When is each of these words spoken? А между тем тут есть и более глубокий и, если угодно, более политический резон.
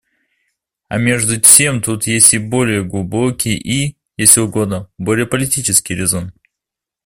А 0.87 0.97
между 0.97 1.39
тем 1.39 1.79
тут 1.83 2.07
есть 2.07 2.33
и 2.33 2.39
более 2.39 2.83
глубокий 2.83 3.55
и, 3.55 3.99
если 4.17 4.39
угодно, 4.41 4.89
более 4.97 5.27
политический 5.27 5.93
резон. 5.93 6.33